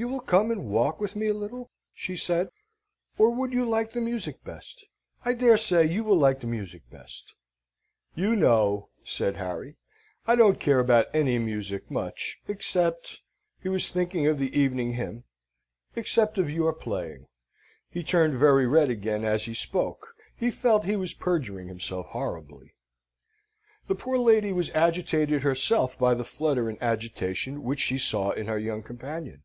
[0.00, 2.50] "You will come and walk with me a little?" she said.
[3.18, 4.86] "Or would you like the music best?
[5.24, 7.34] I dare say you will like the music best."
[8.14, 9.74] "You know," said Harry,
[10.24, 13.22] "I don't care about any music much, except"
[13.60, 15.24] he was thinking of the evening hymn
[15.96, 17.26] "except of your playing."
[17.90, 22.76] He turned very red again as he spoke, he felt he was perjuring himself horribly.
[23.88, 28.46] The poor lady was agitated herself by the flutter and agitation which she saw in
[28.46, 29.42] her young companion.